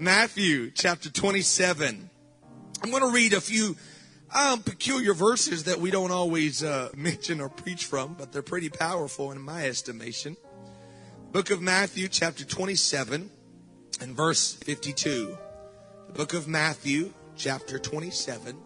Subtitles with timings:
[0.00, 2.08] Matthew chapter 27.
[2.82, 3.76] I'm going to read a few
[4.34, 8.70] um, peculiar verses that we don't always uh, mention or preach from, but they're pretty
[8.70, 10.38] powerful in my estimation.
[11.32, 13.30] Book of Matthew chapter 27
[14.00, 15.36] and verse 52.
[16.06, 18.56] The book of Matthew chapter 27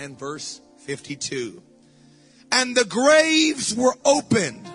[0.00, 1.62] and verse 52.
[2.50, 4.68] And the graves were opened,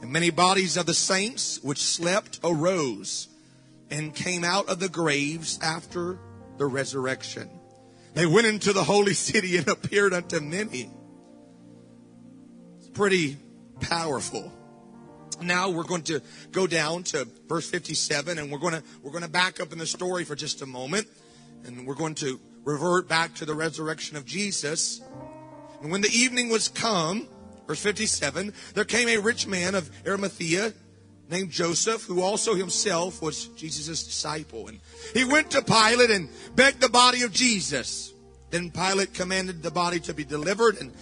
[0.00, 3.28] and many bodies of the saints which slept arose
[3.92, 6.18] and came out of the graves after
[6.56, 7.48] the resurrection.
[8.14, 10.90] They went into the holy city and appeared unto many.
[12.78, 13.36] It's pretty
[13.80, 14.50] powerful.
[15.42, 16.22] Now we're going to
[16.52, 19.78] go down to verse 57 and we're going to we're going to back up in
[19.78, 21.06] the story for just a moment
[21.64, 25.02] and we're going to revert back to the resurrection of Jesus.
[25.82, 27.28] And when the evening was come,
[27.66, 30.72] verse 57, there came a rich man of Arimathea
[31.32, 34.68] named Joseph, who also himself was Jesus' disciple.
[34.68, 34.78] And
[35.14, 38.12] he went to Pilate and begged the body of Jesus.
[38.50, 40.78] Then Pilate commanded the body to be delivered.
[40.78, 40.92] And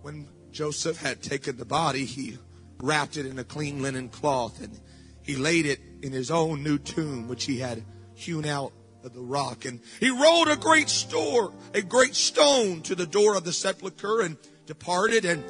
[0.00, 2.38] when Joseph had taken the body, he
[2.78, 4.80] wrapped it in a clean linen cloth and
[5.22, 7.84] he laid it in his own new tomb, which he had
[8.14, 8.72] hewn out
[9.04, 9.66] of the rock.
[9.66, 14.22] And he rolled a great store, a great stone to the door of the sepulchre
[14.22, 15.26] and departed.
[15.26, 15.44] And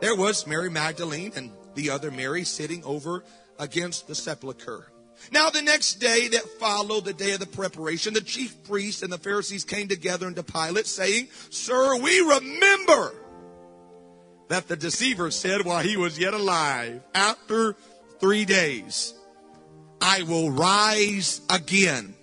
[0.00, 3.24] there was Mary Magdalene and the other Mary sitting over
[3.58, 4.90] against the sepulchre.
[5.32, 9.12] Now the next day that followed the day of the preparation, the chief priests and
[9.12, 13.12] the Pharisees came together unto Pilate saying, Sir, we remember
[14.48, 17.74] that the deceiver said while he was yet alive, after
[18.20, 19.14] three days,
[20.00, 22.14] I will rise again.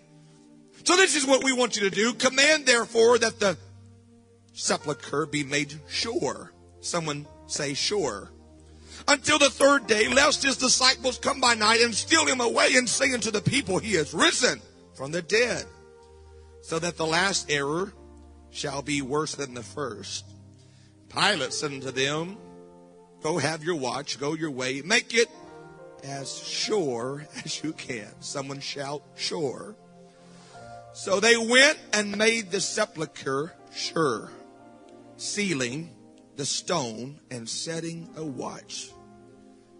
[0.85, 2.13] So this is what we want you to do.
[2.13, 3.57] Command therefore that the
[4.53, 6.51] sepulchre be made sure.
[6.79, 8.31] Someone say sure
[9.07, 12.89] until the third day, lest his disciples come by night and steal him away and
[12.89, 14.61] say unto the people, He is risen
[14.95, 15.65] from the dead.
[16.61, 17.93] So that the last error
[18.49, 20.25] shall be worse than the first.
[21.09, 22.37] Pilate said unto them,
[23.21, 25.29] Go have your watch, go your way, make it
[26.03, 28.09] as sure as you can.
[28.19, 29.75] Someone shout, sure.
[30.93, 34.31] So they went and made the sepulchre sure,
[35.17, 35.91] sealing
[36.35, 38.89] the stone and setting a watch.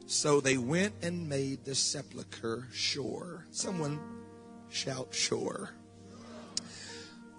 [0.07, 3.45] So they went and made the sepulchre sure.
[3.51, 3.99] Someone
[4.69, 5.71] shout sure.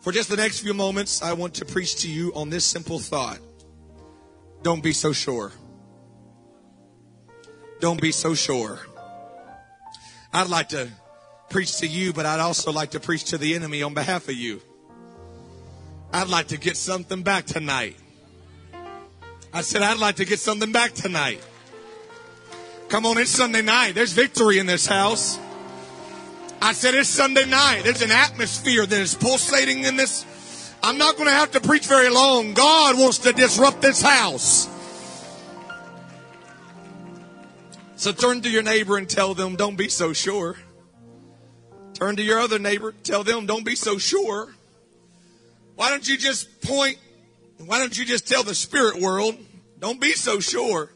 [0.01, 2.99] For just the next few moments, I want to preach to you on this simple
[2.99, 3.39] thought.
[4.63, 5.53] Don't be so sure.
[7.81, 8.81] Don't be so sure.
[10.33, 10.89] I'd like to
[11.51, 14.35] preach to you, but I'd also like to preach to the enemy on behalf of
[14.35, 14.61] you.
[16.13, 17.97] I'd like to get something back tonight.
[19.53, 21.41] I said, I'd like to get something back tonight.
[22.89, 23.95] Come on, it's Sunday night.
[23.97, 25.41] There's victory in this house.
[26.63, 27.83] I said it's Sunday night.
[27.83, 30.25] There's an atmosphere that is pulsating in this.
[30.83, 32.55] I'm not going to have to preach very long.
[32.55, 34.69] God wants to disrupt this house.
[37.97, 40.57] So turn to your neighbor and tell them, don't be so sure.
[41.95, 44.55] Turn to your other neighbor, tell them, don't be so sure.
[45.75, 46.99] Why don't you just point?
[47.59, 49.35] Why don't you just tell the spirit world,
[49.81, 50.91] don't be so sure?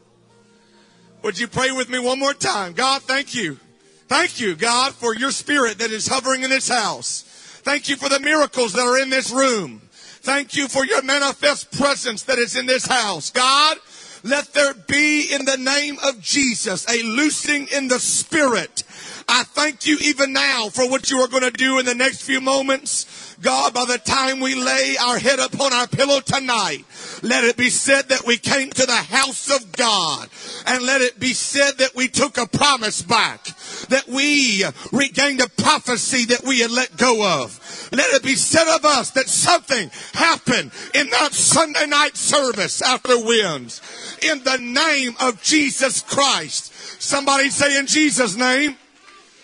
[1.23, 2.73] Would you pray with me one more time?
[2.73, 3.59] God, thank you.
[4.07, 7.23] Thank you, God, for your spirit that is hovering in this house.
[7.63, 9.81] Thank you for the miracles that are in this room.
[10.21, 13.29] Thank you for your manifest presence that is in this house.
[13.29, 13.77] God,
[14.23, 18.83] let there be in the name of Jesus a loosing in the spirit.
[19.27, 22.21] I thank you even now for what you are going to do in the next
[22.21, 23.35] few moments.
[23.41, 26.85] God, by the time we lay our head upon our pillow tonight,
[27.23, 30.29] let it be said that we came to the house of God.
[30.65, 33.43] And let it be said that we took a promise back.
[33.89, 37.89] That we regained a prophecy that we had let go of.
[37.91, 43.17] Let it be said of us that something happened in that Sunday night service after
[43.17, 43.81] winds.
[44.21, 46.73] In the name of Jesus Christ.
[47.01, 48.77] Somebody say in Jesus' name.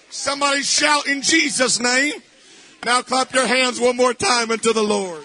[0.10, 2.14] Somebody shout in Jesus' name.
[2.86, 5.24] Now clap your hands one more time unto the Lord.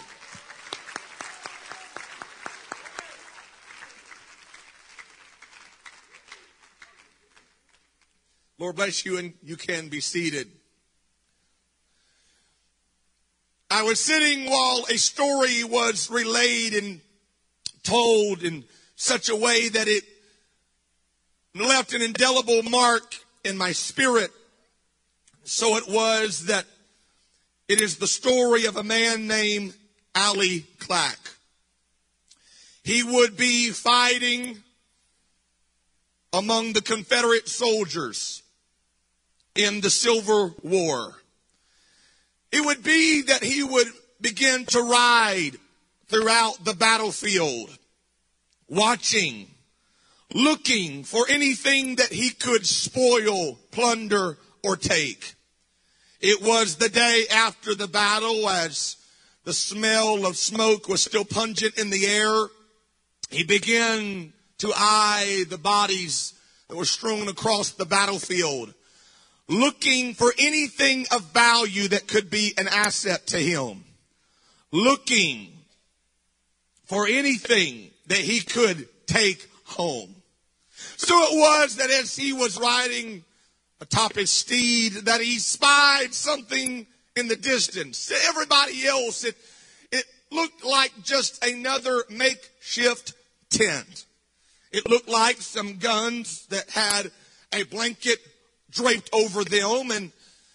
[8.58, 10.48] Lord bless you and you can be seated.
[13.70, 17.00] I was sitting while a story was relayed and
[17.82, 18.64] told in
[18.96, 20.04] such a way that it
[21.54, 24.30] left an indelible mark in my spirit.
[25.44, 26.66] So it was that
[27.68, 29.74] it is the story of a man named
[30.14, 31.18] Ali Clack.
[32.84, 34.62] He would be fighting
[36.32, 38.42] among the Confederate soldiers
[39.54, 41.14] in the Civil War.
[42.50, 43.88] it would be that he would
[44.20, 45.52] begin to ride
[46.08, 47.70] throughout the battlefield,
[48.68, 49.48] watching,
[50.34, 55.34] looking for anything that he could spoil, plunder, or take.
[56.20, 58.96] It was the day after the battle as
[59.44, 62.46] the smell of smoke was still pungent in the air.
[63.30, 66.34] He began to eye the bodies
[66.68, 68.72] that were strewn across the battlefield,
[69.48, 73.84] looking for anything of value that could be an asset to him,
[74.70, 75.48] looking
[76.84, 80.14] for anything that he could take home.
[80.96, 83.24] So it was that as he was riding
[83.82, 86.86] atop his steed, that he spied something
[87.16, 88.06] in the distance.
[88.06, 89.36] To everybody else, it,
[89.90, 93.12] it looked like just another makeshift
[93.50, 94.06] tent.
[94.70, 97.10] It looked like some guns that had
[97.52, 98.18] a blanket
[98.70, 100.12] draped over them and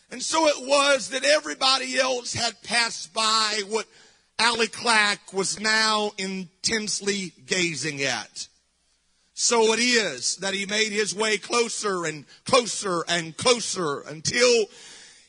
[0.09, 3.85] and so it was that everybody else had passed by what
[4.39, 8.47] Ali Clack was now intensely gazing at.
[9.39, 14.65] So it is that he made his way closer and closer and closer until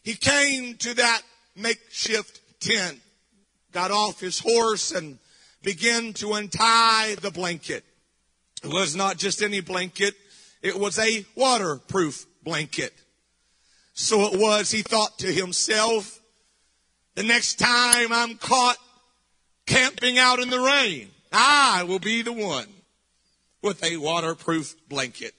[0.02, 1.20] he came to that
[1.54, 3.00] makeshift tent,
[3.70, 5.18] got off his horse and
[5.62, 7.84] began to untie the blanket.
[8.64, 10.14] It was not just any blanket,
[10.62, 12.94] it was a waterproof blanket.
[13.92, 16.18] So it was, he thought to himself,
[17.14, 18.78] the next time I'm caught
[19.66, 22.68] camping out in the rain, I will be the one
[23.68, 25.34] with a waterproof blanket.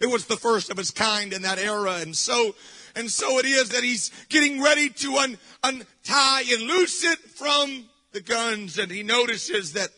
[0.00, 1.96] It was the first of its kind in that era.
[1.96, 2.54] And so,
[2.96, 7.84] and so it is that he's getting ready to un, untie and loose it from
[8.12, 8.78] the guns.
[8.78, 9.90] And he notices that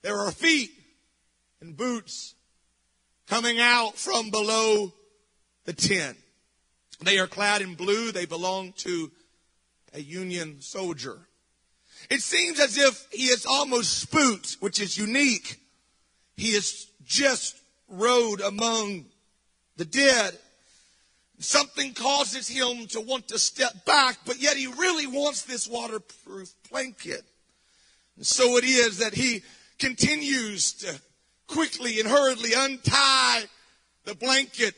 [0.00, 0.70] there are feet
[1.60, 2.34] and boots
[3.26, 4.94] coming out from below
[5.66, 6.16] the tent.
[7.02, 8.10] They are clad in blue.
[8.10, 9.12] They belong to
[9.92, 11.18] a Union soldier.
[12.08, 15.60] It seems as if he is almost spooked, which is unique.
[16.36, 17.56] He has just
[17.88, 19.06] rode among
[19.76, 20.36] the dead.
[21.38, 26.52] Something causes him to want to step back, but yet he really wants this waterproof
[26.70, 27.22] blanket.
[28.16, 29.42] And so it is that he
[29.78, 30.98] continues to
[31.46, 33.44] quickly and hurriedly untie
[34.04, 34.74] the blanket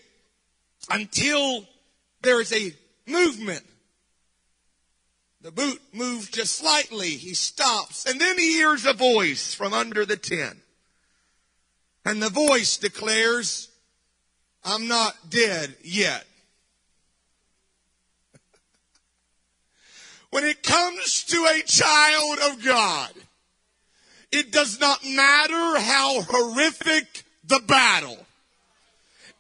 [0.91, 1.67] until
[2.23, 2.75] there is a
[3.07, 3.65] movement.
[5.41, 7.11] The boot moves just slightly.
[7.11, 10.59] He stops and then he hears a voice from under the tent.
[12.09, 13.69] And the voice declares,
[14.65, 16.25] I'm not dead yet.
[20.31, 23.11] when it comes to a child of God,
[24.33, 28.17] it does not matter how horrific the battle.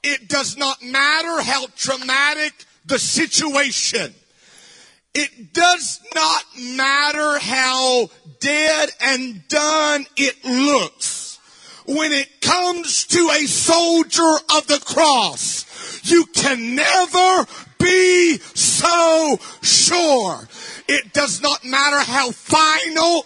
[0.02, 2.52] It does not matter how traumatic
[2.84, 4.14] the situation.
[5.14, 8.10] It does not matter how
[8.40, 11.27] dead and done it looks.
[11.88, 17.46] When it comes to a soldier of the cross, you can never
[17.78, 20.46] be so sure.
[20.86, 23.24] It does not matter how final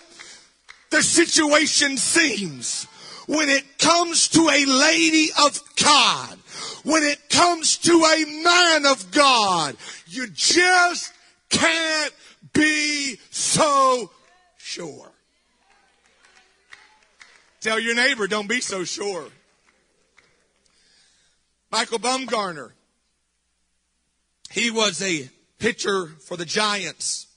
[0.90, 2.84] the situation seems.
[3.26, 6.38] When it comes to a lady of God,
[6.84, 9.76] when it comes to a man of God,
[10.06, 11.12] you just
[11.50, 12.14] can't
[12.52, 14.12] be so
[14.56, 15.11] sure.
[17.62, 19.28] Tell your neighbor, don't be so sure.
[21.70, 22.72] Michael Bumgarner,
[24.50, 27.28] he was a pitcher for the Giants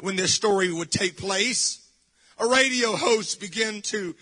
[0.00, 1.86] when this story would take place.
[2.38, 4.16] A radio host began to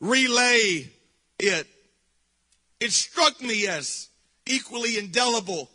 [0.00, 0.90] relay
[1.38, 1.66] it.
[2.80, 4.08] It struck me as
[4.46, 5.68] equally indelible.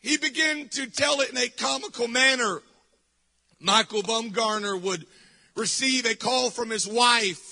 [0.00, 2.60] He began to tell it in a comical manner.
[3.58, 5.06] Michael Bumgarner would
[5.56, 7.47] receive a call from his wife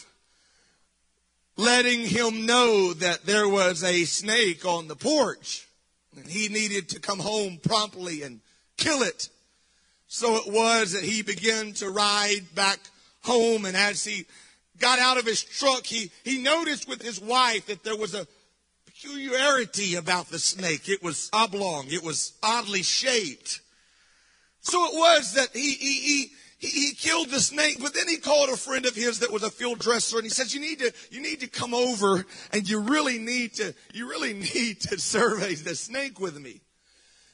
[1.57, 5.67] letting him know that there was a snake on the porch
[6.17, 8.41] and he needed to come home promptly and
[8.77, 9.29] kill it.
[10.09, 12.79] So it was that he began to ride back
[13.23, 14.27] home and as he
[14.79, 18.27] got out of his truck, he, he noticed with his wife that there was a
[18.85, 20.89] peculiarity about the snake.
[20.89, 21.87] It was oblong.
[21.89, 23.61] It was oddly shaped.
[24.61, 26.33] So it was that he, he, he,
[26.67, 29.51] he, killed the snake, but then he called a friend of his that was a
[29.51, 32.81] field dresser and he says, you need to, you need to come over and you
[32.81, 36.61] really need to, you really need to survey the snake with me.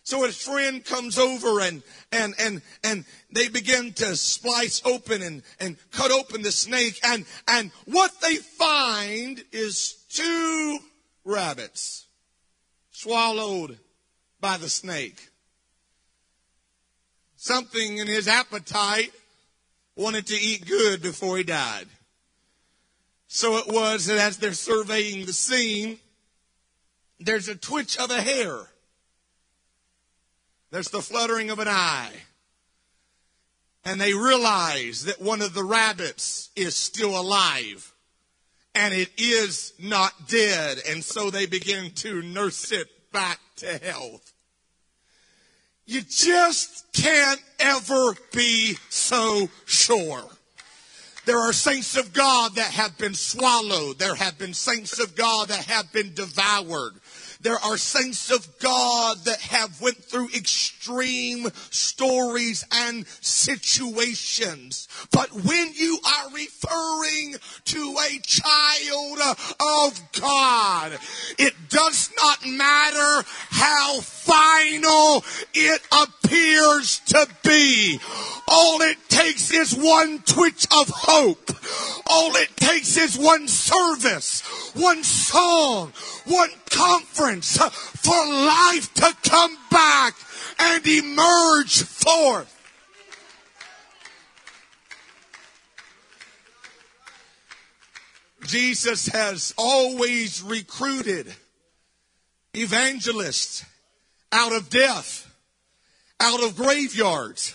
[0.04, 5.42] So his friend comes over and, and, and, and they begin to splice open and,
[5.60, 6.98] and cut open the snake.
[7.04, 10.78] And, and what they find is two
[11.24, 12.06] rabbits
[12.90, 13.78] swallowed
[14.40, 15.28] by the snake.
[17.36, 19.12] something in his appetite
[19.96, 21.86] wanted to eat good before he died.
[23.26, 25.98] So it was that as they're surveying the scene,
[27.18, 28.58] there's a twitch of a hair.
[30.70, 32.12] There's the fluttering of an eye.
[33.84, 37.92] And they realize that one of the rabbits is still alive
[38.74, 40.78] and it is not dead.
[40.88, 44.31] And so they begin to nurse it back to health.
[45.92, 50.24] You just can't ever be so sure.
[51.26, 53.98] There are saints of God that have been swallowed.
[53.98, 56.94] There have been saints of God that have been devoured.
[57.42, 64.86] There are saints of God that have went through extreme stories and situations.
[65.10, 67.34] But when you are referring
[67.64, 69.18] to a child
[69.58, 70.98] of God,
[71.36, 77.98] it does not matter how final it appears to be.
[78.46, 81.50] All it takes is one twitch of hope.
[82.06, 84.42] All it takes is one service,
[84.74, 85.92] one song,
[86.26, 90.14] one conference for life to come back
[90.58, 92.58] and emerge forth.
[98.46, 101.32] Jesus has always recruited
[102.54, 103.64] evangelists
[104.32, 105.32] out of death,
[106.20, 107.54] out of graveyards.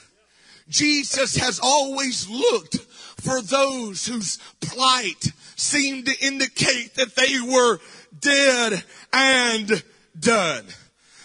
[0.70, 2.78] Jesus has always looked
[3.22, 7.80] for those whose plight seemed to indicate that they were
[8.20, 8.84] dead
[9.14, 9.84] and
[10.20, 10.66] done.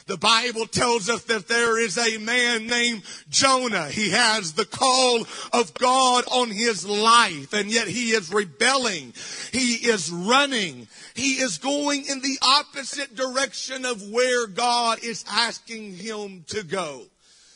[0.07, 3.89] The Bible tells us that there is a man named Jonah.
[3.89, 9.15] He has the call of God on his life and yet he is rebelling.
[9.53, 10.89] He is running.
[11.15, 17.03] He is going in the opposite direction of where God is asking him to go.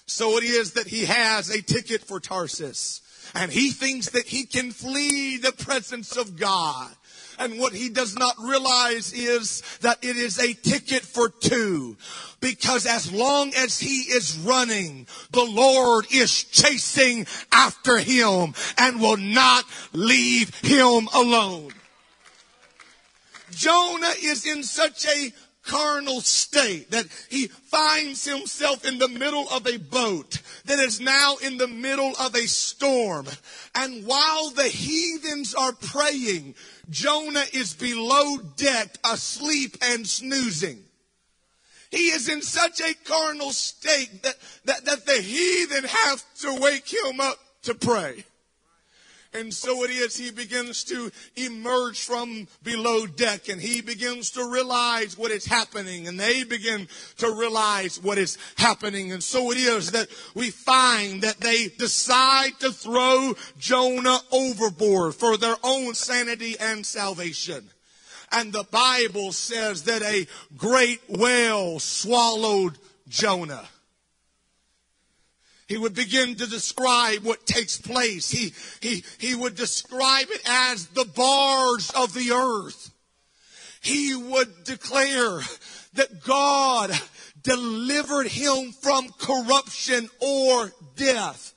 [0.06, 3.02] So it is that he has a ticket for Tarsus
[3.34, 6.94] and he thinks that he can flee the presence of God.
[7.38, 11.96] And what he does not realize is that it is a ticket for two.
[12.40, 19.16] Because as long as he is running, the Lord is chasing after him and will
[19.16, 21.72] not leave him alone.
[23.50, 25.32] Jonah is in such a
[25.66, 31.36] carnal state that he finds himself in the middle of a boat that is now
[31.42, 33.26] in the middle of a storm.
[33.74, 36.54] And while the heathens are praying,
[36.90, 40.82] Jonah is below deck, asleep and snoozing.
[41.90, 46.92] He is in such a carnal state that, that, that the heathen have to wake
[46.92, 48.24] him up to pray.
[49.36, 54.50] And so it is, he begins to emerge from below deck and he begins to
[54.50, 56.88] realize what is happening and they begin
[57.18, 59.12] to realize what is happening.
[59.12, 65.36] And so it is that we find that they decide to throw Jonah overboard for
[65.36, 67.68] their own sanity and salvation.
[68.32, 70.26] And the Bible says that a
[70.56, 72.78] great whale swallowed
[73.08, 73.68] Jonah
[75.66, 78.30] he would begin to describe what takes place.
[78.30, 82.92] He, he, he would describe it as the bars of the earth.
[83.80, 85.40] He would declare
[85.94, 86.92] that God
[87.42, 91.52] delivered him from corruption or death.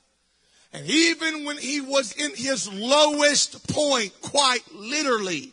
[0.72, 5.52] And even when he was in his lowest point, quite literally,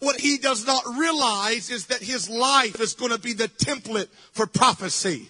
[0.00, 4.08] what he does not realize is that his life is going to be the template
[4.32, 5.28] for prophecy.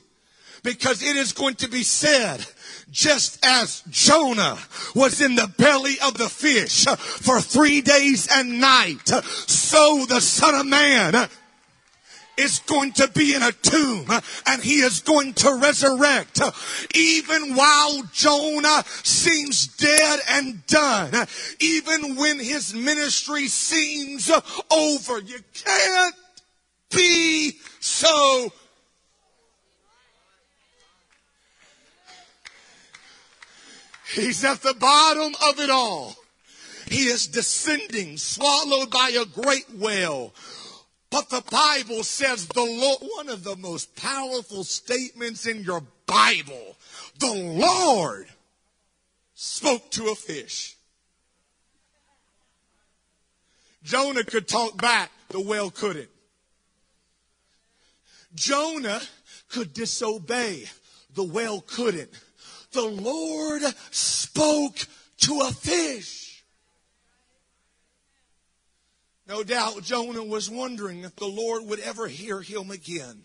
[0.64, 2.44] Because it is going to be said
[2.90, 4.58] just as Jonah
[4.94, 10.54] was in the belly of the fish for three days and night, so the Son
[10.54, 11.28] of Man
[12.38, 14.06] is going to be in a tomb
[14.46, 16.40] and he is going to resurrect.
[16.94, 21.26] Even while Jonah seems dead and done
[21.60, 24.30] even when his ministry seems
[24.70, 26.14] over you can't
[26.90, 28.52] be so
[34.12, 36.16] He's at the bottom of it all.
[36.88, 40.34] He is descending, swallowed by a great whale.
[41.10, 46.76] But the Bible says the Lord, one of the most powerful statements in your Bible,
[47.18, 48.28] the Lord
[49.34, 50.76] spoke to a fish.
[53.84, 56.10] Jonah could talk back, the whale couldn't.
[58.34, 59.00] Jonah
[59.48, 60.64] could disobey,
[61.14, 62.10] the whale couldn't
[62.78, 64.78] the Lord spoke
[65.18, 66.44] to a fish.
[69.26, 73.24] No doubt Jonah was wondering if the Lord would ever hear him again.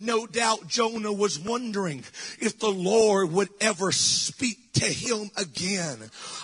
[0.00, 2.02] No doubt Jonah was wondering
[2.40, 5.98] if the Lord would ever speak to him again.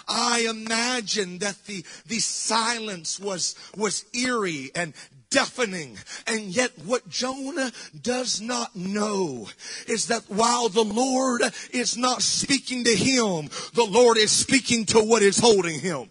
[0.07, 4.95] I imagine that the, the silence was, was eerie and
[5.35, 5.99] deafening.
[6.27, 9.49] And yet what Jonah does not know
[9.89, 15.01] is that while the Lord is not speaking to him, the Lord is speaking to
[15.01, 16.09] what is holding him.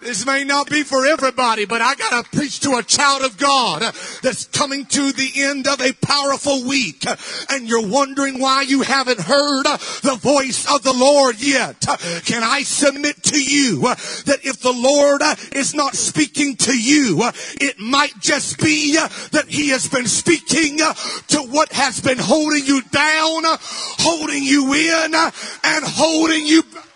[0.00, 3.82] This may not be for everybody, but I gotta preach to a child of God
[4.22, 7.04] that's coming to the end of a powerful week
[7.50, 11.80] and you're wondering why you haven't heard the voice of the Lord yet.
[12.24, 15.20] Can I submit to you that if the Lord
[15.52, 17.18] is not speaking to you,
[17.60, 22.82] it might just be that he has been speaking to what has been holding you
[22.82, 26.87] down, holding you in, and holding you back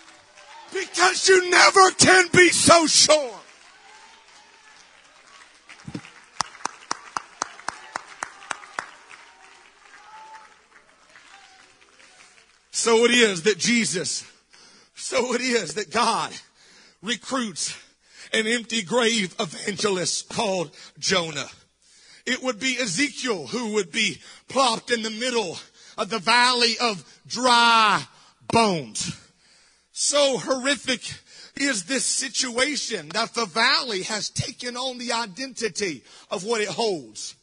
[0.72, 3.38] because you never can be so sure.
[12.70, 14.24] So it is that Jesus,
[14.96, 16.32] so it is that God
[17.00, 17.78] recruits
[18.32, 21.48] an empty grave evangelist called Jonah.
[22.26, 25.58] It would be Ezekiel who would be plopped in the middle
[25.96, 28.04] of the valley of dry
[28.48, 29.16] bones.
[30.04, 31.00] So horrific
[31.54, 37.36] is this situation that the valley has taken on the identity of what it holds.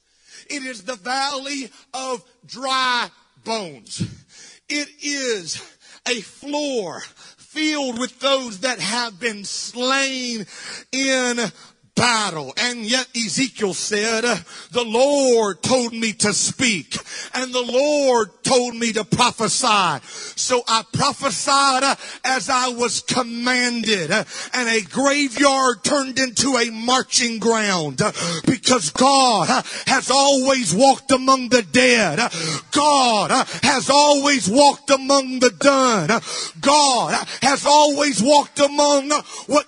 [0.50, 3.10] It is the valley of dry
[3.46, 4.01] bones.
[4.68, 5.66] It is
[6.06, 7.00] a floor
[7.38, 10.46] filled with those that have been slain
[10.92, 11.39] in
[12.00, 12.53] battle.
[12.58, 14.24] And yet Ezekiel said,
[14.72, 16.98] the Lord told me to speak
[17.34, 20.00] and the Lord told me to prophesy.
[20.36, 28.01] So I prophesied as I was commanded and a graveyard turned into a marching ground
[28.46, 29.48] because God
[29.86, 32.20] has always walked among the dead.
[32.72, 36.22] God has always walked among the done.
[36.62, 39.12] God has always walked among
[39.48, 39.68] what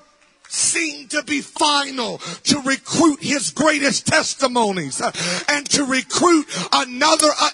[0.51, 5.01] seemed to be final to recruit his greatest testimonies
[5.47, 7.49] and to recruit another uh,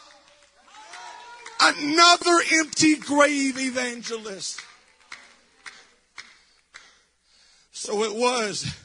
[1.62, 4.62] another empty grave evangelist.
[7.72, 8.76] So it was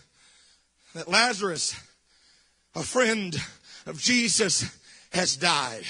[0.94, 1.74] that Lazarus,
[2.74, 3.34] a friend
[3.86, 4.78] of Jesus,
[5.12, 5.84] has died.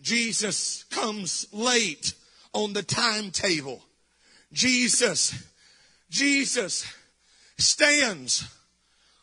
[0.00, 2.14] Jesus comes late
[2.52, 3.82] on the timetable.
[4.52, 5.34] Jesus,
[6.08, 6.86] Jesus
[7.58, 8.48] stands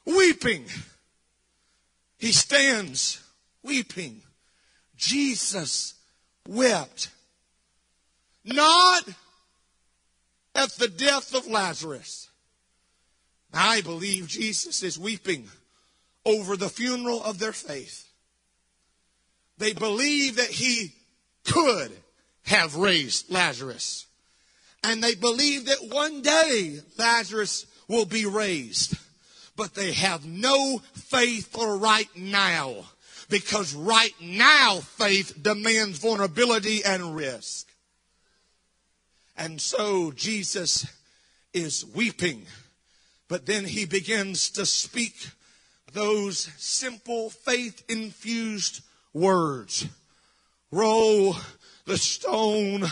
[0.06, 0.66] weeping.
[2.18, 3.22] He stands
[3.64, 4.22] weeping.
[4.96, 5.96] Jesus
[6.48, 7.10] wept.
[8.46, 9.04] Not
[10.56, 12.30] at the death of Lazarus.
[13.54, 15.50] I believe Jesus is weeping
[16.26, 18.10] over the funeral of their faith.
[19.58, 20.94] They believe that he
[21.46, 21.92] could
[22.46, 24.08] have raised Lazarus.
[24.84, 28.98] And they believe that one day Lazarus will be raised.
[29.56, 32.86] But they have no faith for right now
[33.30, 37.68] because right now faith demands vulnerability and risk.
[39.38, 40.86] And so Jesus
[41.54, 42.46] is weeping,
[43.28, 45.30] but then he begins to speak
[45.94, 48.82] those simple faith infused
[49.14, 49.88] words.
[50.72, 51.36] Roll
[51.86, 52.86] the stone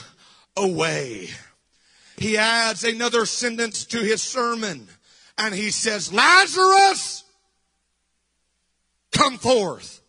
[0.55, 1.29] away
[2.21, 4.87] he adds another sentence to his sermon
[5.37, 7.23] and he says, Lazarus,
[9.11, 10.01] come forth.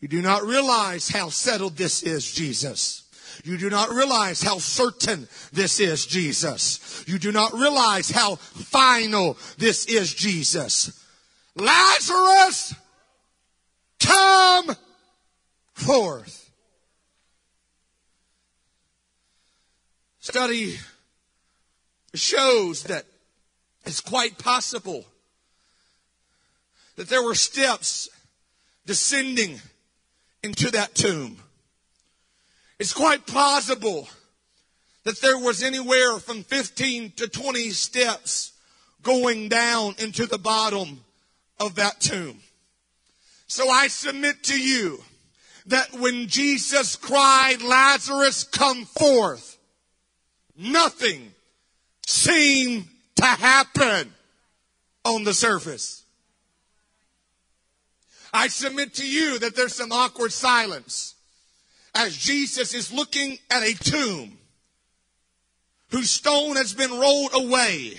[0.00, 3.04] You do not realize how settled this is, Jesus.
[3.44, 7.04] You do not realize how certain this is, Jesus.
[7.06, 11.04] You do not realize how final this is, Jesus.
[11.56, 12.74] Lazarus,
[14.00, 14.76] come
[15.74, 16.50] forth.
[20.20, 20.78] Study
[22.18, 23.04] shows that
[23.84, 25.04] it's quite possible
[26.96, 28.08] that there were steps
[28.86, 29.60] descending
[30.42, 31.38] into that tomb.
[32.78, 34.08] It's quite plausible
[35.04, 38.52] that there was anywhere from 15 to 20 steps
[39.02, 41.04] going down into the bottom
[41.60, 42.40] of that tomb.
[43.46, 45.02] So I submit to you
[45.66, 49.58] that when Jesus cried, Lazarus, come forth,
[50.56, 51.33] nothing
[52.06, 54.12] seem to happen
[55.04, 56.04] on the surface.
[58.32, 61.14] I submit to you that there's some awkward silence
[61.94, 64.36] as Jesus is looking at a tomb
[65.90, 67.94] whose stone has been rolled away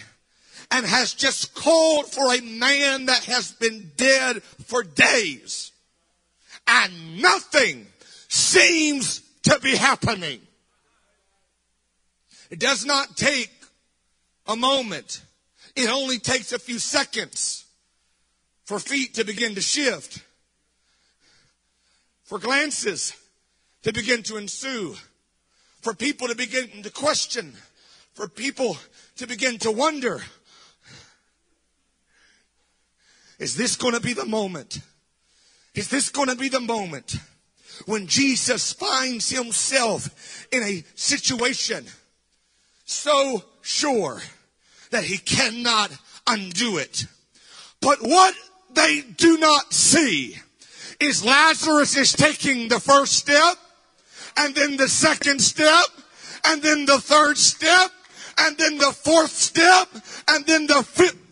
[0.71, 5.71] and has just called for a man that has been dead for days.
[6.67, 7.87] And nothing
[8.27, 10.41] seems to be happening.
[12.49, 13.54] It does not take
[14.47, 15.21] a moment.
[15.75, 17.65] It only takes a few seconds
[18.65, 20.23] for feet to begin to shift,
[22.23, 23.13] for glances
[23.83, 24.95] to begin to ensue,
[25.81, 27.53] for people to begin to question,
[28.13, 28.77] for people
[29.17, 30.21] to begin to wonder,
[33.37, 34.79] is this going to be the moment?
[35.75, 37.17] Is this going to be the moment
[37.85, 41.85] when Jesus finds himself in a situation
[42.85, 44.21] so sure
[44.95, 45.91] that he cannot
[46.25, 47.05] undo it?
[47.81, 48.33] But what
[48.73, 50.37] they do not see
[51.01, 53.57] is Lazarus is taking the first step
[54.37, 55.85] and then the second step
[56.45, 57.91] and then the third step
[58.37, 59.89] and then the fourth step
[60.29, 61.25] and then the fifth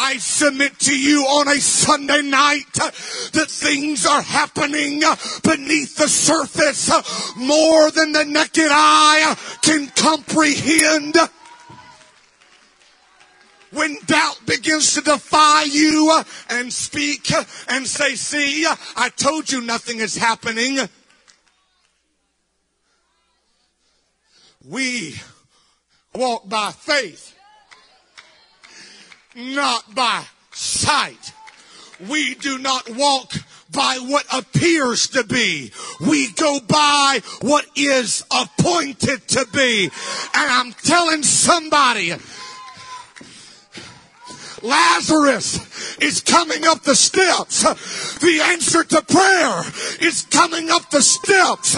[0.00, 5.02] I submit to you on a Sunday night that things are happening
[5.42, 6.88] beneath the surface
[7.36, 11.16] more than the naked eye can comprehend.
[13.70, 19.10] When doubt begins to defy you uh, and speak uh, and say, see, uh, I
[19.10, 20.78] told you nothing is happening.
[24.64, 25.16] We
[26.14, 27.34] walk by faith
[29.38, 31.32] not by sight.
[32.08, 33.32] We do not walk
[33.72, 35.72] by what appears to be.
[36.00, 39.84] We go by what is appointed to be.
[39.84, 39.92] And
[40.34, 42.14] I'm telling somebody,
[44.62, 47.62] Lazarus is coming up the steps.
[48.18, 49.62] The answer to prayer
[50.00, 51.72] is coming up the steps.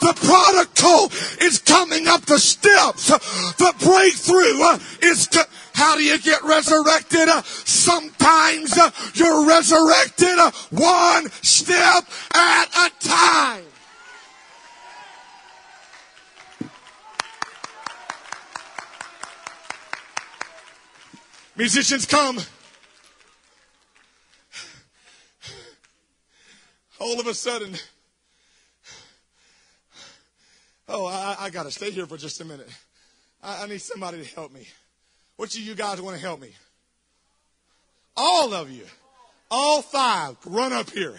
[0.00, 1.12] The prodigal
[1.44, 3.08] is coming up the steps.
[3.08, 5.42] The breakthrough is co-
[5.74, 7.28] how do you get resurrected?
[7.44, 8.76] Sometimes
[9.14, 10.38] you're resurrected
[10.70, 13.64] one step at a time.
[21.56, 22.40] Musicians come.
[26.98, 27.74] All of a sudden,
[30.88, 32.68] oh, I, I got to stay here for just a minute.
[33.42, 34.66] I, I need somebody to help me.
[35.36, 36.50] Which of you guys want to help me?
[38.16, 38.84] All of you.
[39.50, 40.36] All five.
[40.46, 41.16] Run up here.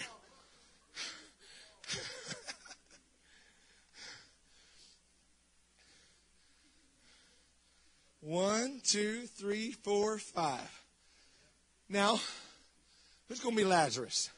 [8.26, 10.82] One, two, three, four, five.
[11.88, 12.20] Now,
[13.28, 14.32] who's going to be Lazarus?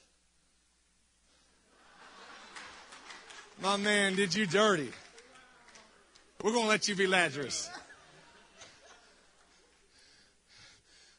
[3.61, 4.89] My man did you dirty.
[6.43, 7.69] We're going to let you be Lazarus.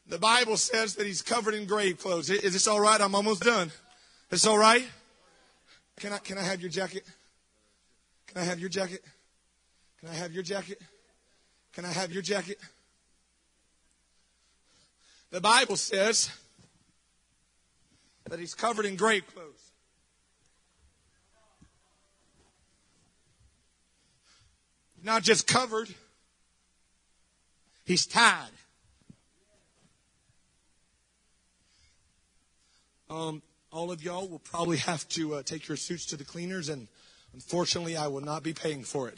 [0.07, 2.29] The Bible says that he's covered in grave clothes.
[2.29, 3.01] Is this all right?
[3.01, 3.69] I'm almost done.
[3.69, 4.87] Is this all right?
[5.99, 7.03] Can I, can I have your jacket?
[8.27, 9.03] Can I have your jacket?
[10.01, 10.79] Can I have your jacket?
[11.73, 12.57] Can I have your jacket?
[15.31, 16.31] The Bible says
[18.29, 19.71] that he's covered in grave clothes.
[25.03, 25.87] Not just covered,
[27.85, 28.49] he's tied.
[33.09, 36.69] Um, all of y'all will probably have to uh, take your suits to the cleaners,
[36.69, 36.87] and
[37.33, 39.17] unfortunately, I will not be paying for it.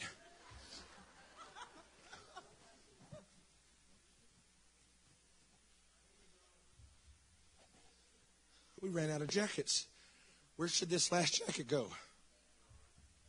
[8.92, 9.88] Ran out of jackets.
[10.58, 11.88] Where should this last jacket go?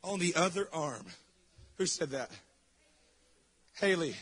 [0.04, 1.06] On the other arm.
[1.78, 2.30] Who said that?
[3.80, 4.14] Haley,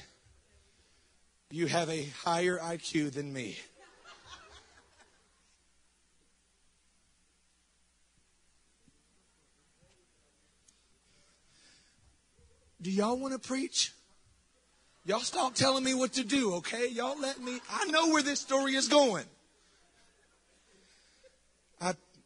[1.50, 3.58] you have a higher IQ than me.
[12.82, 13.92] Do y'all want to preach?
[15.04, 16.88] Y'all stop telling me what to do, okay?
[16.88, 17.60] Y'all let me.
[17.70, 19.24] I know where this story is going.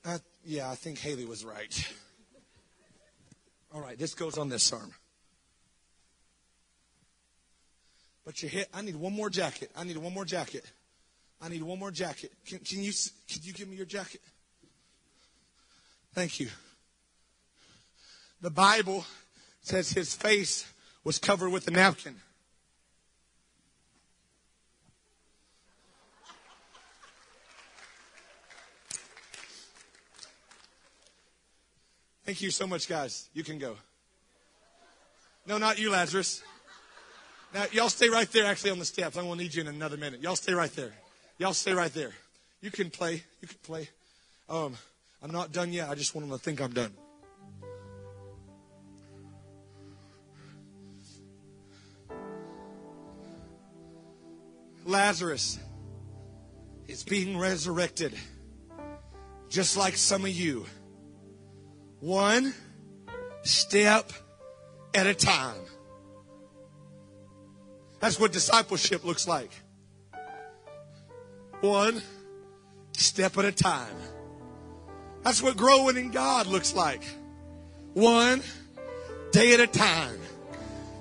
[0.04, 1.94] I, yeah, I think Haley was right.
[3.72, 4.92] All right, this goes on this arm.
[8.24, 9.70] But your head, I need one more jacket.
[9.76, 10.64] I need one more jacket.
[11.42, 12.32] I need one more jacket.
[12.46, 12.92] Can, can you
[13.28, 14.20] can you give me your jacket?
[16.14, 16.48] Thank you.
[18.40, 19.04] The Bible
[19.60, 22.16] says his face was covered with a napkin.
[32.24, 33.28] Thank you so much, guys.
[33.34, 33.76] You can go.
[35.46, 36.42] No, not you, Lazarus.
[37.52, 39.16] Now, y'all stay right there, actually, on the steps.
[39.16, 40.22] I'm going to need you in another minute.
[40.22, 40.92] Y'all stay right there.
[41.38, 42.12] Y'all stay right there.
[42.62, 43.22] You can play.
[43.42, 43.88] You can play.
[44.48, 44.74] Um,
[45.22, 45.90] I'm not done yet.
[45.90, 46.92] I just want them to think I'm done.
[54.86, 55.58] Lazarus
[56.88, 58.14] is being resurrected,
[59.48, 60.66] just like some of you.
[62.04, 62.52] One
[63.44, 64.12] step
[64.92, 65.56] at a time.
[67.98, 69.50] That's what discipleship looks like.
[71.62, 72.02] One
[72.92, 73.96] step at a time.
[75.22, 77.02] That's what growing in God looks like.
[77.94, 78.42] One
[79.32, 80.18] day at a time.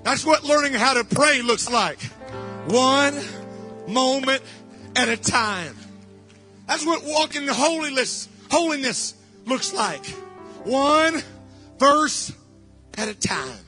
[0.04, 2.00] That's what learning how to pray looks like.
[2.64, 3.14] One
[3.86, 4.42] moment
[4.96, 5.76] at a time.
[6.66, 9.12] That's what walking in holiness, holiness
[9.44, 10.23] looks like.
[10.64, 11.22] One
[11.78, 12.32] verse
[12.96, 13.58] at a time.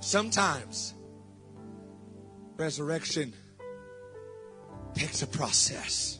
[0.00, 0.92] Sometimes
[2.56, 3.32] resurrection
[4.94, 6.18] takes a process.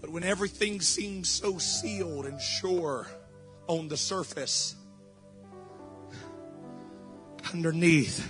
[0.00, 3.06] But when everything seems so sealed and sure
[3.68, 4.74] on the surface,
[7.52, 8.26] underneath,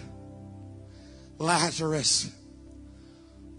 [1.39, 2.31] Lazarus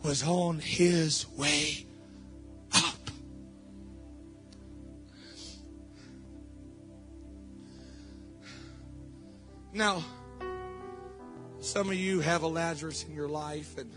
[0.04, 1.87] was on his way
[9.78, 10.04] Now,
[11.60, 13.92] some of you have a Lazarus in your life, and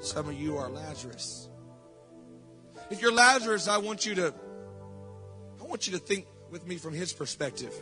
[0.00, 1.48] some of you are Lazarus.
[2.90, 4.34] If you're Lazarus, I want you to
[5.58, 7.72] I want you to think with me from his perspective.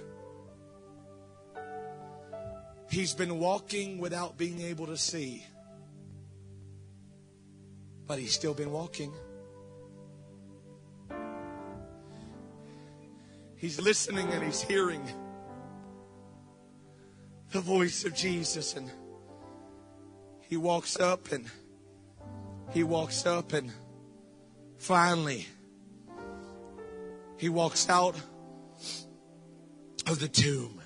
[2.89, 5.45] He's been walking without being able to see.
[8.07, 9.13] But he's still been walking.
[13.57, 15.03] He's listening and he's hearing
[17.51, 18.91] the voice of Jesus and
[20.49, 21.47] he walks up and
[22.73, 23.73] he walks up and
[24.79, 25.47] finally
[27.39, 28.15] he walks out
[30.07, 30.81] of the tomb.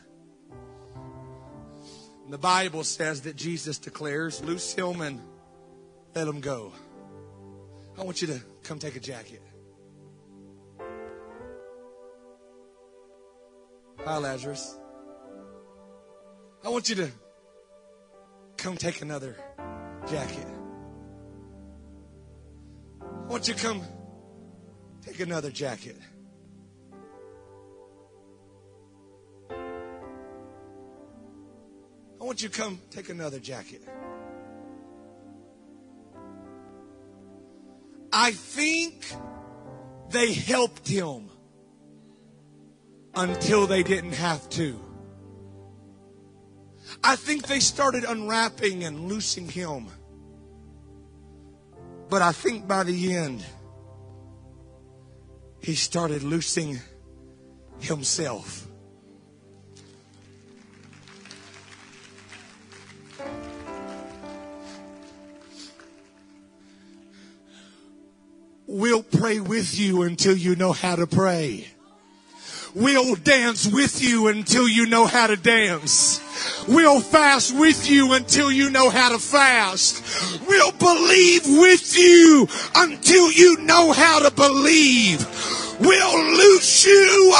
[2.24, 5.20] And the Bible says that Jesus declares, loose him and
[6.14, 6.72] let him go.
[7.98, 9.42] I want you to come take a jacket.
[14.04, 14.78] Hi, Lazarus.
[16.64, 17.10] I want you to
[18.56, 19.36] come take another
[20.08, 20.46] jacket.
[23.02, 23.82] I want you to come
[25.02, 25.96] take another jacket.
[32.20, 33.82] I want you to come take another jacket.
[38.10, 39.04] I think
[40.08, 41.28] they helped him
[43.14, 44.83] until they didn't have to.
[47.06, 49.88] I think they started unwrapping and loosing him.
[52.08, 53.44] But I think by the end,
[55.60, 56.80] he started loosing
[57.78, 58.66] himself.
[68.66, 71.68] We'll pray with you until you know how to pray.
[72.74, 76.20] We'll dance with you until you know how to dance.
[76.66, 80.02] We'll fast with you until you know how to fast.
[80.48, 85.24] We'll believe with you until you know how to believe.
[85.78, 87.34] We'll loose you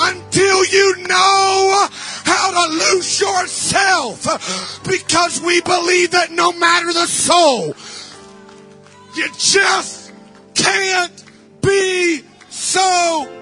[0.00, 1.88] until you know
[2.24, 4.24] how to loose yourself
[4.84, 7.74] because we believe that no matter the soul,
[9.14, 10.12] you just
[10.54, 11.24] can't
[11.60, 13.37] be so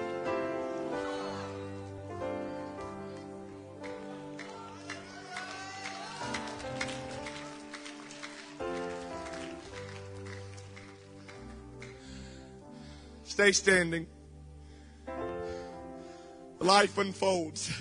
[13.37, 14.07] Stay standing.
[16.57, 17.71] Life unfolds.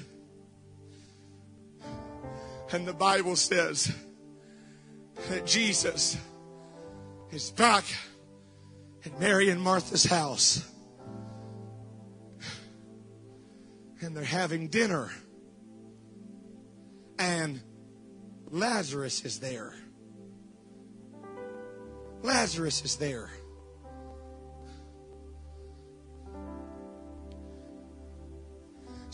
[2.73, 3.91] And the Bible says
[5.31, 6.19] that Jesus
[7.31, 7.85] is back
[9.07, 10.71] at Mary and Martha's house.
[14.03, 15.11] And they're having dinner.
[17.19, 17.63] And
[18.51, 19.75] Lazarus is there.
[22.23, 23.31] Lazarus is there.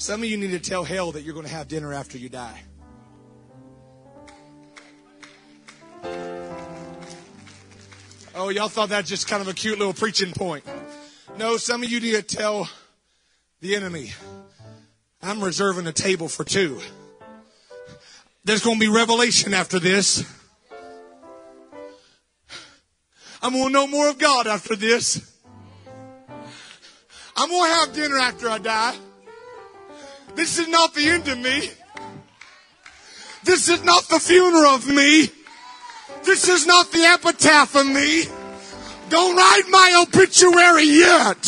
[0.02, 2.28] Some of you need to tell hell that you're going to have dinner after you
[2.28, 2.60] die.
[8.34, 10.64] Oh, y'all thought that just kind of a cute little preaching point.
[11.38, 12.68] No, some of you need to tell
[13.60, 14.12] the enemy,
[15.22, 16.80] I'm reserving a table for two.
[18.44, 20.28] There's going to be revelation after this.
[23.40, 25.32] I'm going to know more of God after this.
[27.36, 28.96] I'm going to have dinner after I die.
[30.34, 31.70] This is not the end of me.
[33.44, 35.28] This is not the funeral of me.
[36.24, 38.24] This is not the epitaph of me.
[39.08, 41.42] Don't write my obituary yet.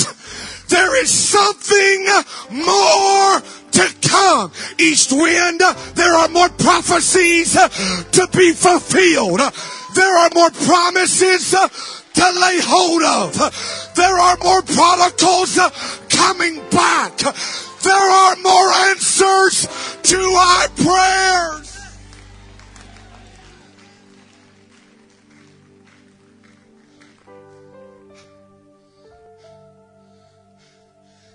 [0.68, 2.06] There is something
[2.50, 3.40] more
[3.72, 4.52] to come.
[4.78, 5.60] East wind,
[5.94, 9.40] there are more prophecies to be fulfilled.
[9.94, 13.94] There are more promises to lay hold of.
[13.94, 15.58] There are more prodigals
[16.08, 17.20] coming back.
[17.84, 19.68] There are more answers
[20.04, 21.78] to our prayers.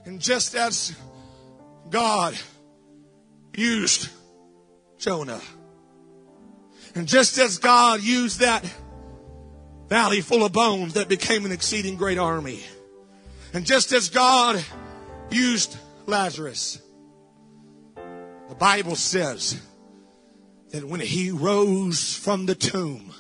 [0.06, 0.96] And just as
[1.92, 2.36] God
[3.56, 4.10] used
[4.98, 5.42] Jonah,
[6.96, 8.66] and just as God used that
[9.88, 12.64] valley full of bones that became an exceeding great army,
[13.54, 14.64] and just as God
[15.30, 15.78] used
[16.10, 16.82] Lazarus,
[17.96, 19.62] the Bible says
[20.72, 23.14] that when he rose from the tomb,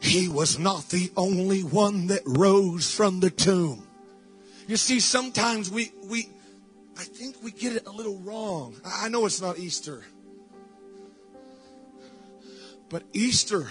[0.00, 3.86] he was not the only one that rose from the tomb.
[4.66, 6.28] You see, sometimes we, we,
[6.98, 8.74] I think we get it a little wrong.
[8.84, 10.02] I know it's not Easter.
[12.88, 13.68] But Easter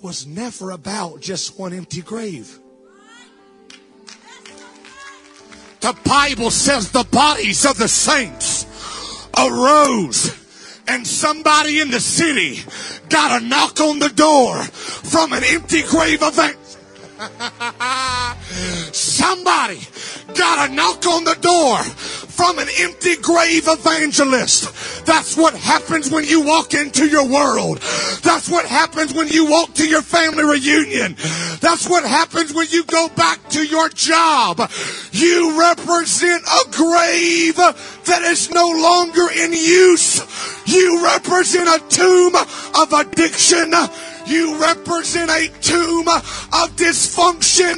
[0.00, 2.60] was never about just one empty grave.
[5.84, 8.64] The Bible says the bodies of the saints
[9.36, 10.34] arose
[10.88, 12.62] and somebody in the city
[13.10, 16.56] got a knock on the door from an empty grave event.
[18.94, 19.78] Somebody
[20.34, 21.76] got a knock on the door
[22.34, 25.06] from an empty grave evangelist.
[25.06, 27.78] That's what happens when you walk into your world.
[28.22, 31.14] That's what happens when you walk to your family reunion.
[31.60, 34.68] That's what happens when you go back to your job.
[35.12, 40.18] You represent a grave that is no longer in use.
[40.66, 43.72] You represent a tomb of addiction.
[44.26, 47.76] You represent a tomb of dysfunction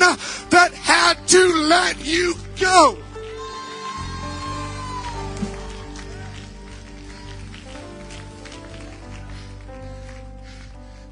[0.51, 2.97] that had to let you go.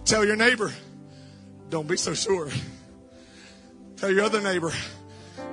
[0.04, 0.70] Tell your neighbor,
[1.70, 2.50] don't be so sure.
[3.96, 4.72] Tell your other neighbor,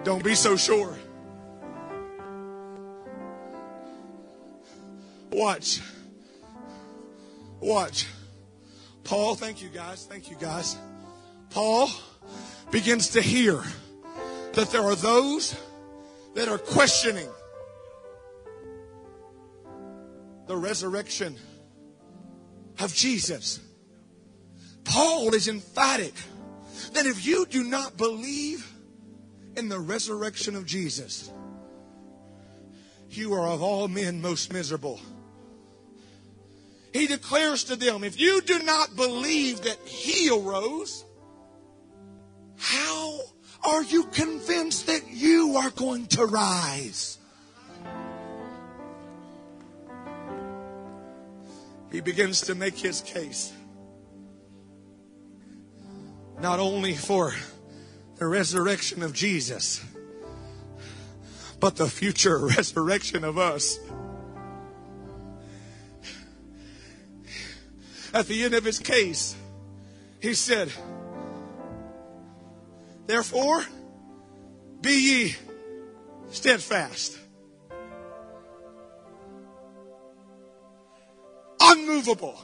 [0.04, 0.98] don't be so sure.
[5.32, 5.80] Watch.
[7.62, 8.08] Watch.
[9.06, 10.06] Paul, thank you guys.
[10.06, 10.78] Thank you guys.
[11.50, 11.90] Paul
[12.72, 13.64] begins to hear
[14.54, 15.56] that there are those
[16.36, 17.30] that are questioning
[20.48, 21.38] the resurrection
[22.80, 23.62] of Jesus.
[24.84, 26.14] Paul is emphatic
[26.94, 28.68] that if you do not believe
[29.56, 31.32] in the resurrection of Jesus,
[33.10, 35.00] you are of all men most miserable.
[36.94, 41.06] He declares to them, if you do not believe that he arose,
[42.58, 43.20] how
[43.64, 47.18] are you convinced that you are going to rise?
[51.92, 53.52] He begins to make his case.
[56.42, 57.36] Not only for
[58.16, 59.80] the resurrection of Jesus,
[61.60, 63.78] but the future resurrection of us.
[68.12, 69.36] At the end of his case,
[70.20, 70.72] he said,
[73.06, 73.64] Therefore,
[74.82, 75.36] be ye
[76.32, 77.20] steadfast,
[81.62, 82.44] unmovable,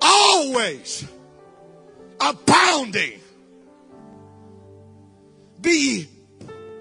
[0.00, 1.06] always
[2.76, 3.20] abounding.
[5.60, 6.06] Be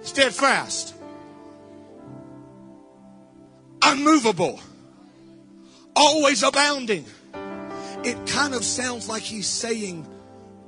[0.01, 0.93] steadfast,
[3.81, 4.59] unmovable,
[5.95, 7.05] always abounding.
[8.03, 10.05] It kind of sounds like he's saying,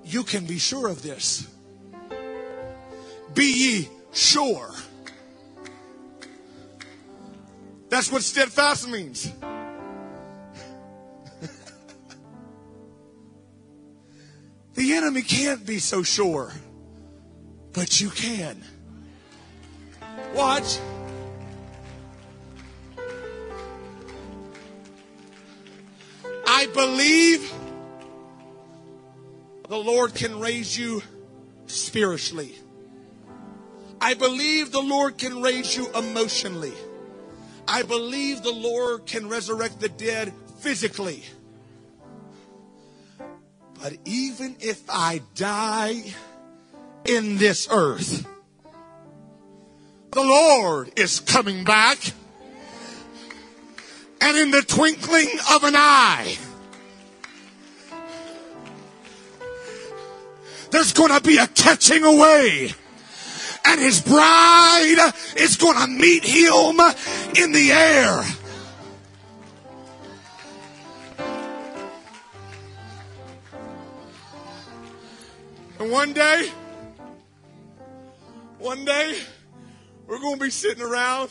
[0.04, 1.48] You can be sure of this.
[3.34, 4.72] Be ye sure.
[7.90, 9.32] That's what steadfast means.
[15.18, 16.52] Enemy can't be so sure,
[17.74, 18.62] but you can.
[20.36, 20.80] Watch.
[26.46, 27.52] I believe
[29.68, 31.02] the Lord can raise you
[31.66, 32.56] spiritually.
[34.00, 36.74] I believe the Lord can raise you emotionally.
[37.68, 41.24] I believe the Lord can resurrect the dead physically.
[43.88, 46.04] But even if I die
[47.06, 48.28] in this earth,
[50.12, 51.98] the Lord is coming back.
[54.20, 56.38] And in the twinkling of an eye,
[60.72, 62.74] there's going to be a catching away.
[63.64, 66.82] And his bride is going to meet him
[67.42, 68.26] in the air.
[75.88, 76.50] And one day,
[78.60, 79.18] one day,
[80.06, 81.30] we're going to be sitting around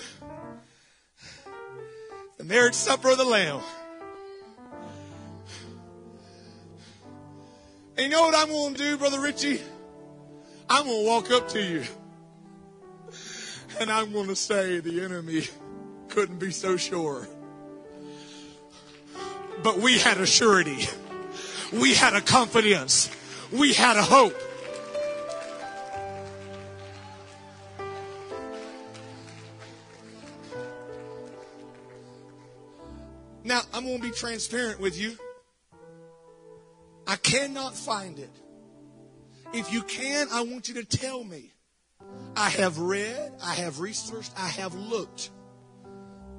[2.39, 3.61] the marriage supper of the Lamb.
[7.99, 9.61] And you know what I'm going to do, Brother Richie?
[10.71, 11.85] I'm going to walk up to you.
[13.79, 15.49] And I'm going to say the enemy
[16.09, 17.29] couldn't be so sure.
[19.63, 20.89] But we had a surety.
[21.75, 23.11] We had a confidence.
[23.53, 24.45] We had a hope.
[33.47, 35.17] Now, I'm going to be transparent with you.
[37.07, 38.31] I cannot find it.
[39.55, 41.53] If you can, I want you to tell me.
[42.35, 45.31] I have read, I have researched, I have looked.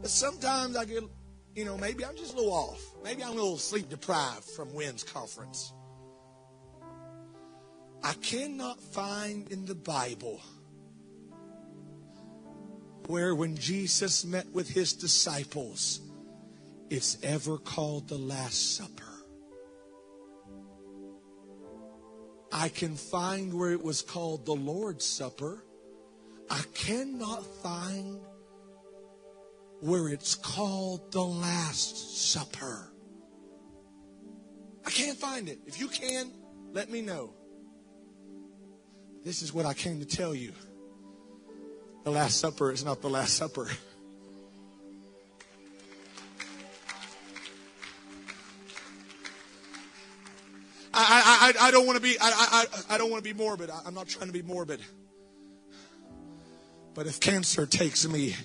[0.01, 1.01] But sometimes I get,
[1.55, 2.82] you know, maybe I'm just a little off.
[3.05, 5.72] Maybe I'm a little sleep deprived from Wynn's conference.
[8.03, 10.41] I cannot find in the Bible
[13.08, 16.01] where when Jesus met with his disciples,
[16.90, 19.04] it's ever called the Last Supper.
[22.52, 25.64] I can find where it was called the Lord's Supper.
[26.50, 28.20] I cannot find
[29.82, 32.90] where it's called the Last Supper.
[34.86, 35.60] I can't find it.
[35.68, 36.32] If you can,
[36.72, 37.34] let me know.
[39.24, 40.54] This is what I came to tell you.
[42.06, 43.70] The Last Supper is not the Last Supper.
[51.00, 53.70] I, I, I, don't want to be I, I, I don't want to be morbid.
[53.86, 54.80] I'm not trying to be morbid.
[56.95, 58.36] But if cancer takes me,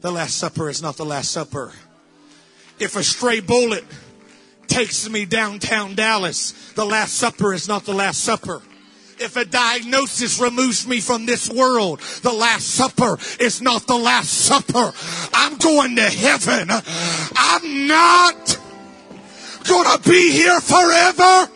[0.00, 1.72] the Last Supper is not the Last Supper.
[2.78, 3.84] If a stray bullet
[4.66, 8.62] takes me downtown Dallas, the Last Supper is not the Last Supper.
[9.20, 14.30] If a diagnosis removes me from this world, the Last Supper is not the Last
[14.30, 14.92] Supper.
[15.34, 16.70] I'm going to heaven.
[16.70, 18.58] I'm not
[19.68, 21.50] going to be here forever.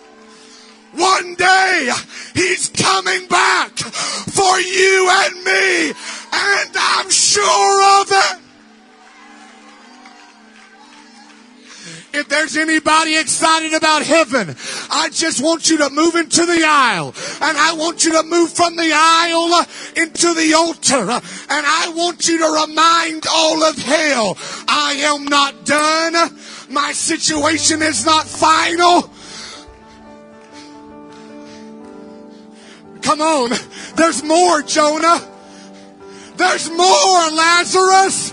[0.93, 1.91] One day
[2.35, 5.89] he's coming back for you and me,
[6.33, 8.43] and I'm sure of it.
[12.15, 14.55] If there's anybody excited about heaven,
[14.91, 17.15] I just want you to move into the aisle.
[17.41, 19.65] And I want you to move from the aisle
[19.97, 21.01] into the altar.
[21.01, 24.37] And I want you to remind all of hell,
[24.69, 26.39] I am not done.
[26.69, 29.11] My situation is not final.
[33.03, 33.51] Come on.
[33.97, 35.21] There's more, Jonah.
[36.37, 38.33] There's more, Lazarus.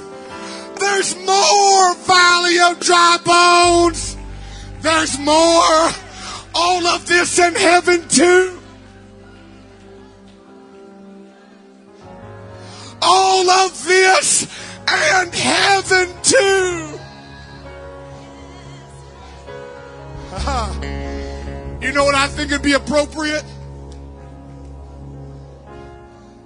[0.80, 4.16] There's more, Valley of Dry Bones.
[4.82, 5.90] There's more.
[6.56, 8.60] All of this in heaven, too.
[13.02, 14.48] All of this
[14.88, 17.00] and heaven, too.
[21.82, 23.46] You know what I think would be appropriate?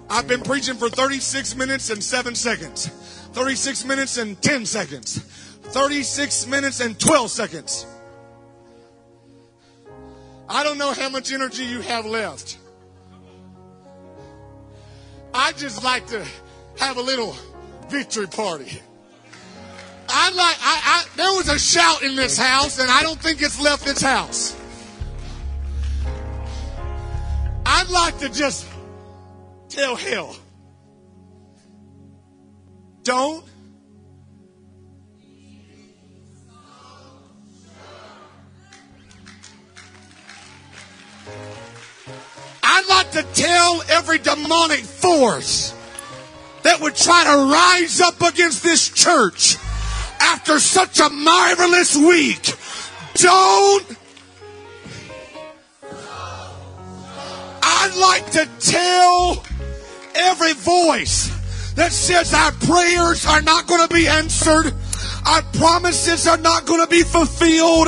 [0.09, 2.87] I've been preaching for 36 minutes and 7 seconds,
[3.33, 7.85] 36 minutes and 10 seconds, 36 minutes and 12 seconds.
[10.49, 12.57] I don't know how much energy you have left.
[15.33, 16.23] I just like to
[16.77, 17.35] have a little
[17.89, 18.81] victory party.
[20.09, 23.41] I like I, I there was a shout in this house and I don't think
[23.41, 24.55] it's left this house.
[27.65, 28.67] I'd like to just
[29.73, 30.35] tell hell.
[33.01, 33.43] Don't
[42.61, 45.73] I'd like to tell every demonic force
[46.61, 49.57] that would try to rise up against this church
[50.19, 52.53] after such a marvelous week.
[53.15, 53.97] Don't.
[57.63, 59.43] I'd like to tell
[60.15, 61.29] every voice
[61.75, 64.73] that says our prayers are not going to be answered,
[65.27, 67.87] our promises are not going to be fulfilled,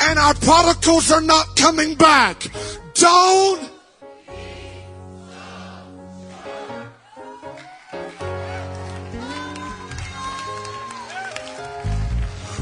[0.00, 2.46] and our prodigals are not coming back.
[2.94, 3.70] Don't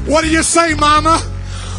[0.09, 1.19] What do you say, mama?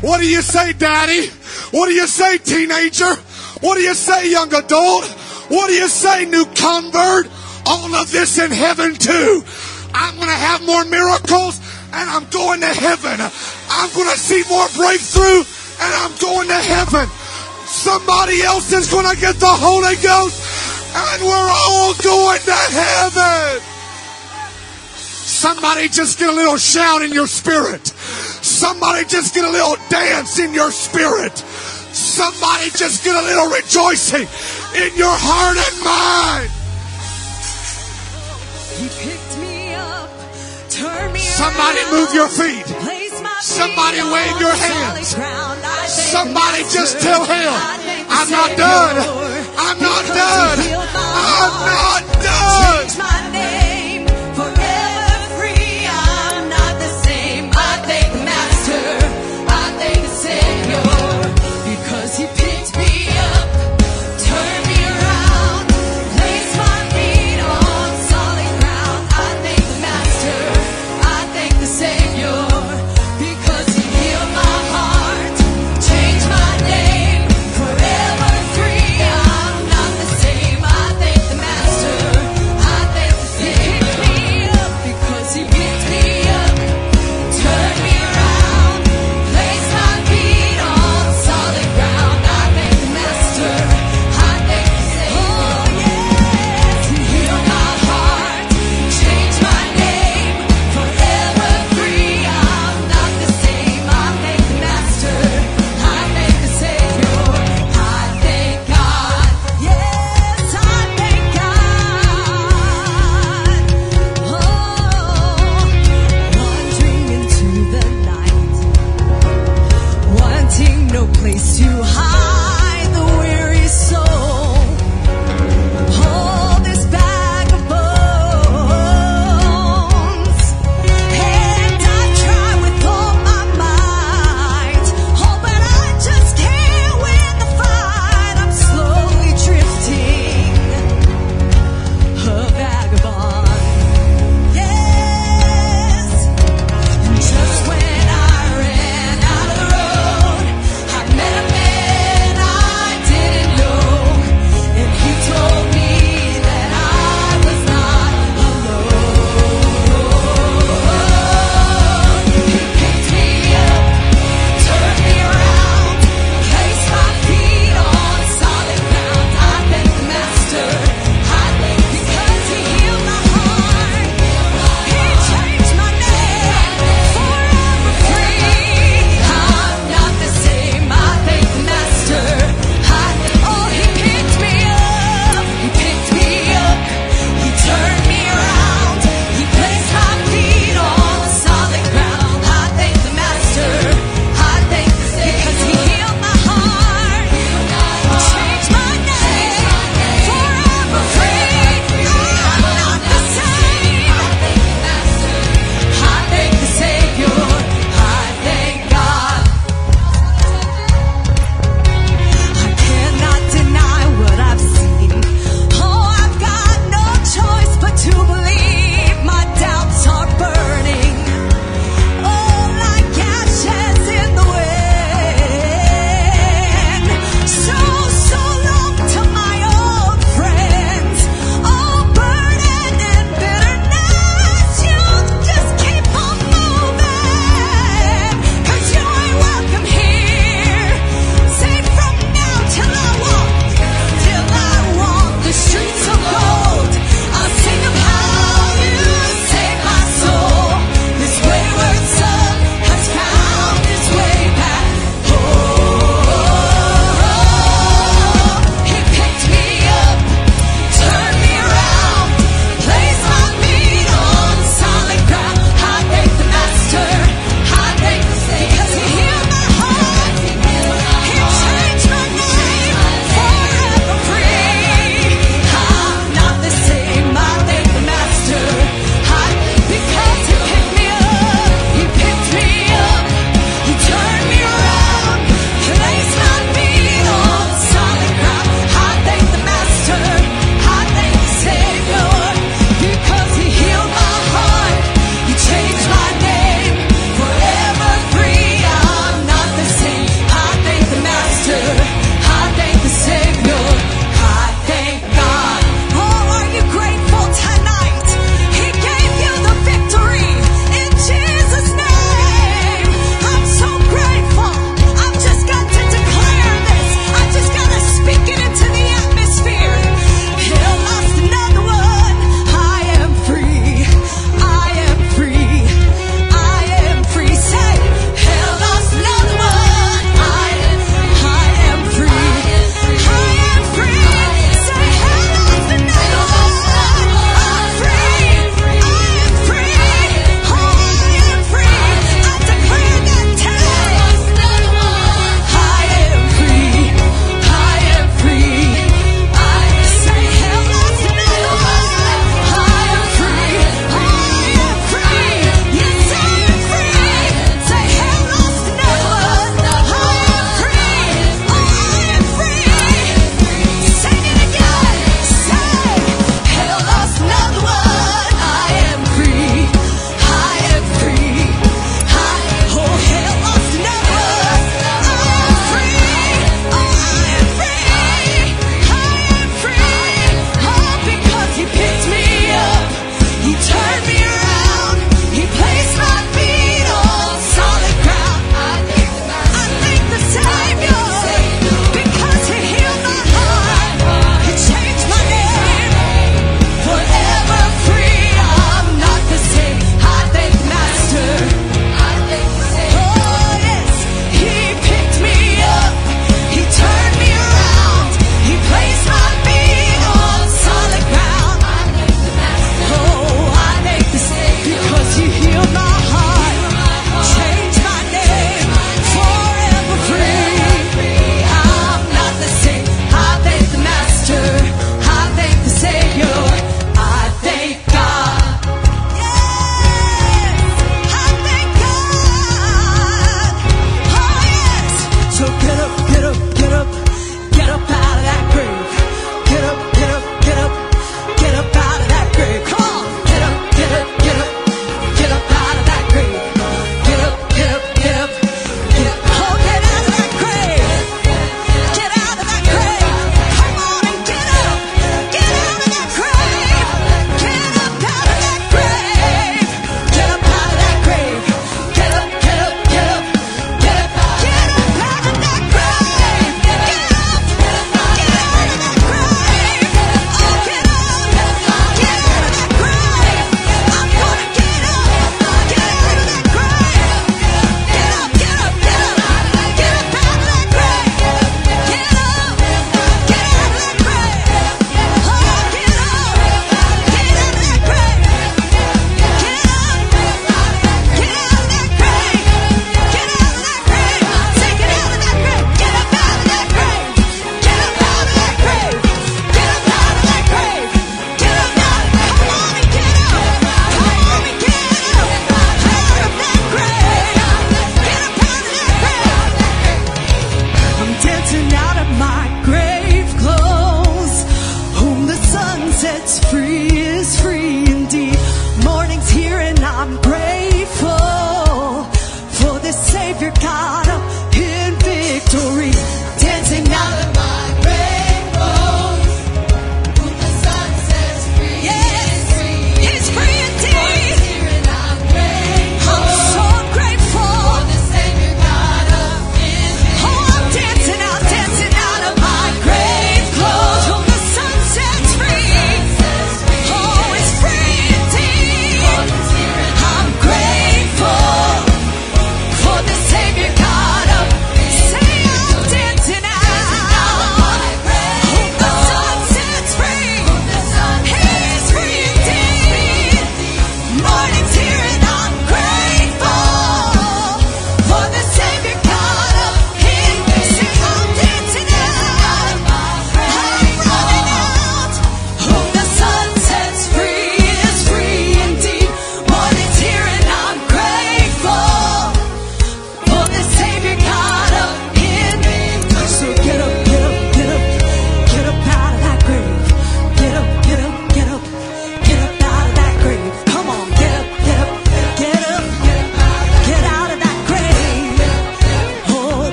[0.00, 1.28] What do you say, daddy?
[1.70, 3.14] What do you say, teenager?
[3.60, 5.15] What do you say, young adult?
[5.56, 7.32] What do you say, new convert?
[7.64, 9.42] All of this in heaven too.
[9.94, 11.56] I'm going to have more miracles
[11.96, 13.16] and I'm going to heaven.
[13.70, 15.48] I'm going to see more breakthrough
[15.80, 17.08] and I'm going to heaven.
[17.64, 20.44] Somebody else is going to get the Holy Ghost
[20.92, 23.62] and we're all going to heaven.
[24.92, 27.86] Somebody just get a little shout in your spirit.
[28.44, 31.42] Somebody just get a little dance in your spirit.
[32.16, 34.26] Somebody just get a little rejoicing
[34.72, 36.48] in your heart and mind.
[38.72, 40.08] He picked me up,
[40.72, 42.64] turned me Somebody move your feet.
[43.44, 45.12] Somebody wave your hands.
[45.12, 45.60] ground.
[45.60, 48.96] I thank Somebody just tell him, I thank the I'm not done.
[49.60, 50.56] I'm not done.
[50.56, 53.65] he healed my I'm not done.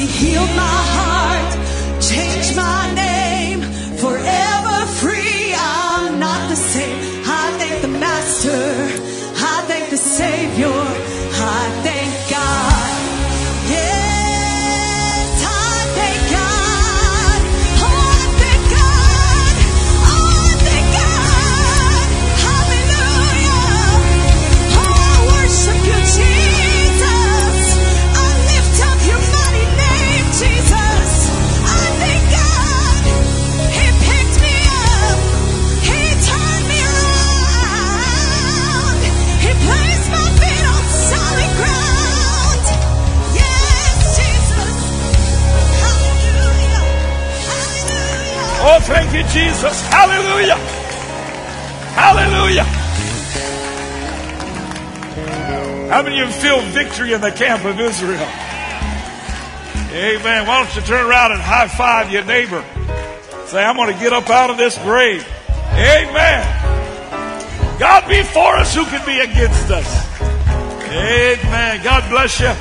[0.00, 0.89] He healed my
[49.60, 49.82] Jesus.
[49.88, 50.56] Hallelujah.
[51.92, 52.64] Hallelujah.
[55.90, 58.26] How many of you feel victory in the camp of Israel?
[59.92, 60.46] Amen.
[60.46, 62.64] Why don't you turn around and high five your neighbor?
[63.48, 65.28] Say, I'm going to get up out of this grave.
[65.72, 66.46] Amen.
[67.78, 70.22] God be for us, who can be against us?
[70.90, 71.82] Amen.
[71.82, 72.54] God bless you.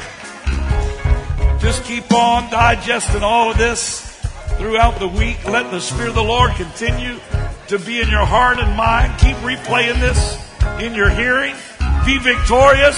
[1.60, 4.09] Just keep on digesting all of this
[4.60, 5.44] throughout the week.
[5.46, 7.18] Let the Spirit of the Lord continue
[7.68, 9.18] to be in your heart and mind.
[9.20, 10.38] Keep replaying this
[10.80, 11.56] in your hearing.
[12.06, 12.98] Be victorious.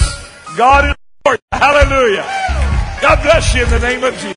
[0.56, 1.40] God is Lord.
[1.52, 2.24] Hallelujah.
[3.00, 4.36] God bless you in the name of Jesus.